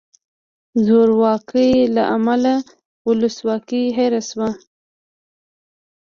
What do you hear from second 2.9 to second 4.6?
ولسواکي هیره شوه.